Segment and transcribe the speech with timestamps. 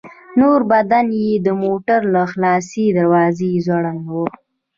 [0.39, 4.13] نور بدن يې د موټر له خلاصې دروازې ځوړند و.